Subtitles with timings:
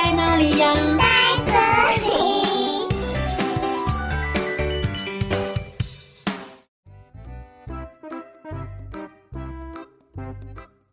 [0.00, 0.72] 在哪里呀？
[0.96, 1.04] 在
[1.44, 1.50] 这
[2.06, 2.08] 里。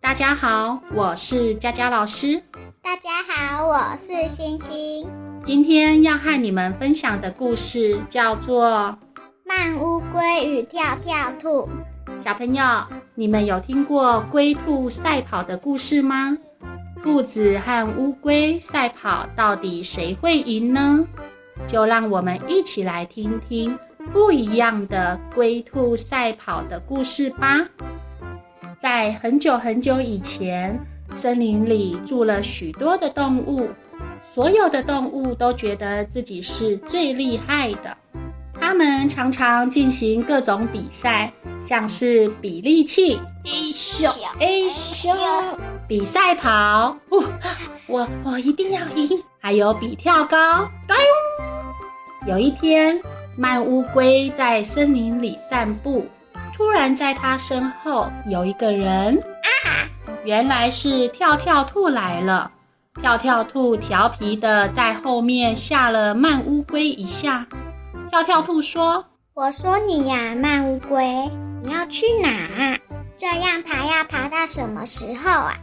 [0.02, 2.42] 大家好，我是佳佳老师。
[2.82, 5.08] 大家好，我是星星。
[5.46, 8.98] 今天要和你们分享的故事叫做
[9.46, 11.70] 《慢乌龟与跳跳兔》。
[12.24, 12.64] 小朋友，
[13.14, 16.40] 你们有听过龟兔赛跑的故事吗？
[17.06, 21.08] 兔子和乌龟赛跑，到底谁会赢呢？
[21.68, 23.78] 就让我们一起来听听
[24.12, 27.64] 不一样的龟兔赛跑的故事吧。
[28.82, 30.80] 在很久很久以前，
[31.16, 33.70] 森林里住了许多的动物，
[34.34, 37.96] 所有的动物都觉得自己是最厉害的。
[38.60, 41.32] 它们常常进行各种比赛，
[41.64, 45.10] 像是比力气、A 咻、A 秀、
[45.88, 47.24] 比赛跑，哦，
[47.88, 49.24] 我我一定要赢。
[49.40, 50.68] 还有比跳高，
[52.26, 53.00] 有一天，
[53.38, 56.08] 慢乌龟在森林里散步，
[56.56, 59.86] 突然在他身后有一个人啊，
[60.24, 62.52] 原来是跳跳兔来了。
[63.02, 67.46] 跳跳兔调皮地在后面吓了慢乌龟一下。
[68.10, 71.30] 跳跳兔说：“我说你呀，慢乌龟，
[71.62, 72.80] 你要去哪？
[73.18, 75.58] 这样爬要爬到什么时候啊？”“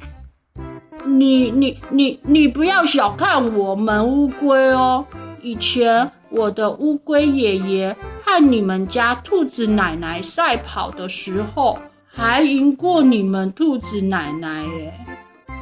[1.04, 5.04] 你你你你不要小看我们乌龟哦！
[5.40, 14.94] 以前我的乌龟爷爷和你们家兔子奶奶赛跑的时候，还赢过你们兔子奶奶耶。”“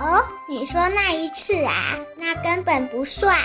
[0.00, 3.36] 哦，你说那一次啊，那根本不算。”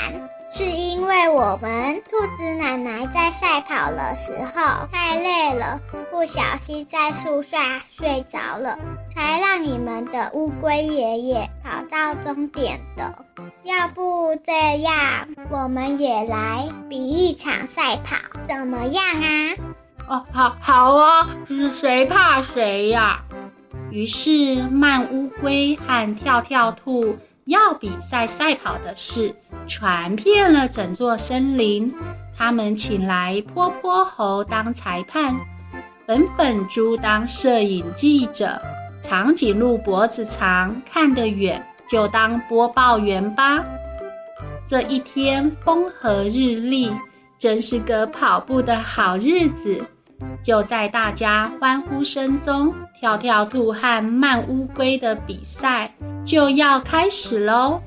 [0.58, 13.26] 是因为我们兔子奶奶在赛跑的时候太累了，不小心在树下睡着了，才让你们的乌龟爷爷跑到终点的。
[13.64, 18.16] 要不这样，我们也来比一场赛跑，
[18.48, 19.56] 怎么样啊？
[20.08, 23.22] 哦，好，好啊，是谁怕谁呀？
[23.92, 27.18] 于是慢乌龟和跳跳兔。
[27.46, 29.36] 要比赛赛跑的事
[29.68, 31.94] 传遍了整座森林，
[32.36, 35.36] 他们请来波波猴当裁判，
[36.08, 38.60] 本本猪当摄影记者，
[39.08, 43.64] 长颈鹿脖子长，看得远，就当播报员吧。
[44.68, 46.92] 这一天风和日丽，
[47.38, 49.84] 真是个跑步的好日子。
[50.44, 55.94] 就在大家欢呼声中，跳跳兔和慢乌龟的比赛
[56.26, 57.80] 就要开始喽！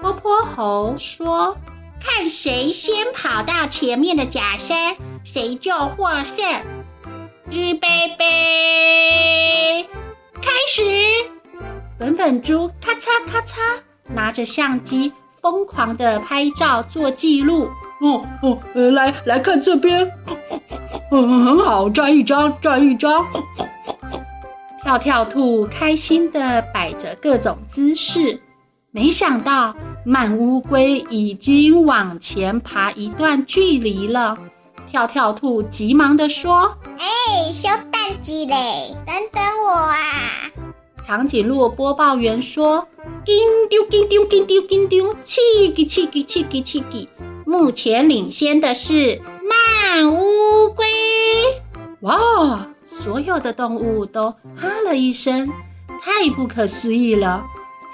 [0.00, 1.56] 波波猴说
[2.02, 6.62] ：“看谁先跑到前面的假山，谁就获胜。”
[7.50, 9.86] 预备备，
[10.66, 10.82] 始！
[11.98, 13.56] 本本猪咔嚓咔嚓
[14.14, 17.68] 拿着相机，疯狂的拍照做记录。
[18.00, 18.58] 哦哦，
[18.92, 20.08] 来来看这边。
[21.10, 23.26] 嗯，很好，站一张，站一张。
[24.82, 28.40] 跳跳兔开心的摆着各种姿势，
[28.90, 29.74] 没想到
[30.04, 34.38] 慢乌龟已经往前爬一段距离了。
[34.90, 37.70] 跳跳兔急忙的说：“哎，小
[38.08, 40.00] 蛋鸡嘞，等等我啊！”
[41.06, 42.88] 长颈鹿播报员说
[43.22, 43.36] ：“紧
[43.68, 47.06] 丢紧丢紧丢紧丢，气给气给气给气给，
[47.44, 50.86] 目前领先的是慢乌。”龟，
[52.00, 52.66] 哇！
[52.88, 55.46] 所有的动物都哈了一声，
[56.00, 57.44] 太不可思议了。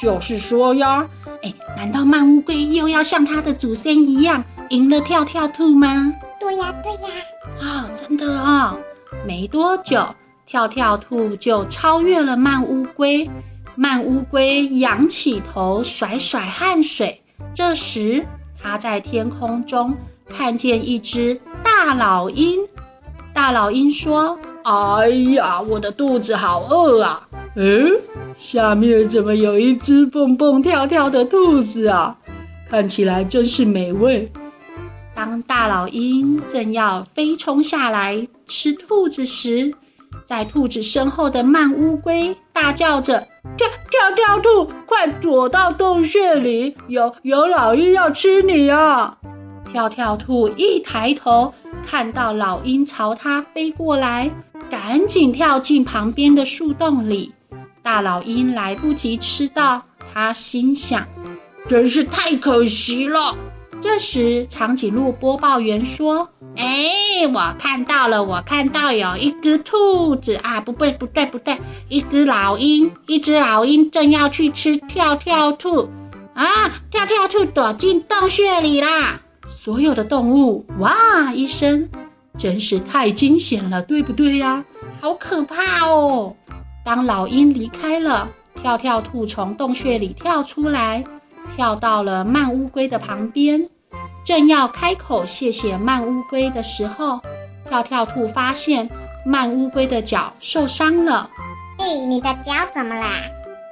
[0.01, 1.09] 就是说呀，
[1.43, 6.15] 哎，难道慢乌龟又要像它的祖先一样赢了跳跳兔吗？
[6.39, 7.09] 对呀，对呀。
[7.61, 8.79] 啊、哦，真的啊、哦！
[9.27, 10.07] 没多久，
[10.47, 13.29] 跳跳兔就超越了慢乌龟。
[13.77, 17.21] 慢乌龟仰起头，甩甩汗水。
[17.55, 18.25] 这时，
[18.63, 19.95] 它在天空中
[20.29, 21.41] 看见一只。
[21.63, 22.61] 大老鹰，
[23.33, 27.29] 大老鹰说：“哎呀，我的肚子好饿啊！
[27.57, 27.91] 嗯，
[28.37, 32.17] 下面怎么有一只蹦蹦跳跳的兔子啊？
[32.71, 34.31] 看起来真是美味。”
[35.15, 39.73] 当大老鹰正要飞冲下来吃兔子时，
[40.27, 43.27] 在兔子身后的慢乌龟大叫着
[43.57, 46.77] ：“跳跳跳兔，快躲到洞穴里！
[46.89, 49.17] 有有老鹰要吃你啊！”
[49.71, 51.53] 跳跳兔一抬头。
[51.87, 54.31] 看到老鹰朝它飞过来，
[54.71, 57.33] 赶紧跳进旁边的树洞里。
[57.83, 59.83] 大老鹰来不及吃到，
[60.13, 61.07] 他心想
[61.69, 63.37] ：“真是太可惜了。”
[63.85, 71.61] 这时，长颈鹿播报员说：“哎，我看到了，我看到有一只兔子啊，不对，不对，不对，
[71.91, 75.91] 一只老鹰，一只老鹰正要去吃跳跳兔。
[76.33, 76.73] 啊！
[76.91, 79.21] 跳跳兔躲进洞穴里啦！
[79.55, 81.87] 所有的动物哇一声，
[82.39, 84.65] 真是太惊险了，对不对呀、
[85.03, 86.35] 好可怕哦！
[86.87, 88.31] 当老鹰离开了，
[88.63, 91.05] 跳跳兔从洞穴里跳出来，
[91.55, 93.69] 跳到了慢乌龟的旁边，
[94.25, 97.21] 正要开口谢谢慢乌龟的时候，
[97.69, 98.89] 跳跳兔发现
[99.25, 101.29] 慢乌龟的脚受伤了。
[101.79, 103.09] 嘿，你的脚怎么啦？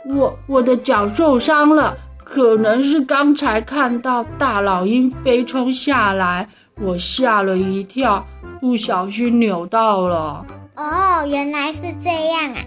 [0.07, 1.97] 我我的脚受伤了。
[2.25, 6.49] 可能是刚才看到大老鹰飞冲下来，
[6.81, 8.25] 我吓了一跳，
[8.59, 10.43] 不小心扭到了。
[10.75, 12.61] 哦，原来是这样啊！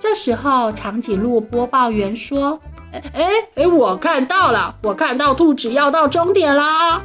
[0.00, 2.58] 这时候，长颈鹿播报员说
[2.92, 3.24] ：“哎哎
[3.54, 7.00] 哎，我看到了，我看到兔子要到终点了，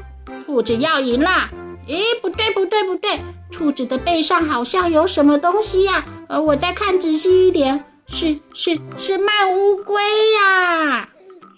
[0.45, 1.49] 兔子要赢啦！
[1.87, 3.19] 咦，不对不对不对，
[3.51, 6.05] 兔子的背上好像有什么东西呀？
[6.27, 10.01] 呃，我再看仔细一点，是是是慢乌龟
[10.39, 11.09] 呀！”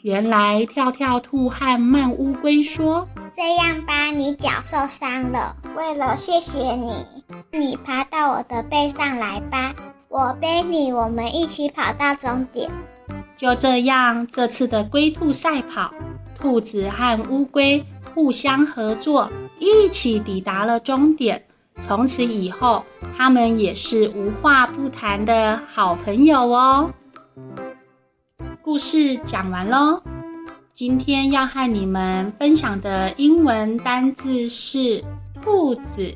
[0.02, 6.94] 原来跳跳兔和慢乌龟说：“这样吧，你脚受伤了，为了谢谢你，
[7.52, 9.76] 你爬到我的背上来吧，
[10.08, 12.70] 我背你，我们一起跑到终点。”
[13.36, 15.92] 就这样，这次的龟兔赛跑，
[16.40, 17.84] 兔子和乌龟
[18.20, 21.42] 互相合作，一起抵达了终点。
[21.82, 22.84] 从此以后，
[23.18, 26.92] 他们也是无话不谈的好朋友哦。
[28.62, 30.04] 故事讲完喽，
[30.76, 35.02] 今天要和你们分享的英文单字是
[35.42, 36.14] 兔子。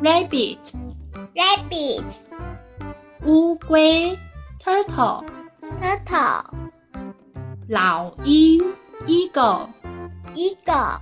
[0.00, 2.04] （rabbit），rabbit，
[3.26, 4.16] 乌龟。
[4.64, 6.44] （turtle），turtle，
[7.68, 8.62] 老鹰。
[9.08, 11.00] （eagle），eagle。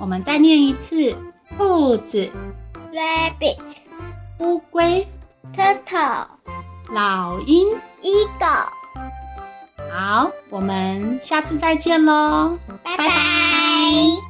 [0.00, 1.16] 我们再念一次：
[1.56, 2.30] 兔子
[2.92, 3.58] （rabbit），
[4.38, 5.06] 乌龟
[5.54, 6.26] （turtle），
[6.90, 7.68] 老鹰
[8.02, 8.68] （eagle）。
[9.90, 12.98] 好，我们下次再见喽，拜拜。
[12.98, 14.27] 拜拜。